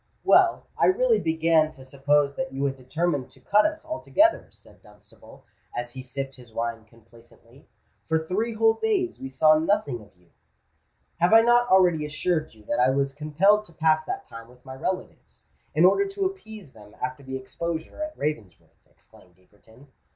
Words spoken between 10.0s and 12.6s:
of you——" "Have I not already assured